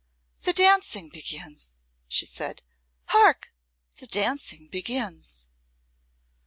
[0.41, 1.73] "The dancing begins,"
[2.07, 2.63] she said.
[3.09, 3.53] "Hark!
[3.97, 5.47] the dancing begins."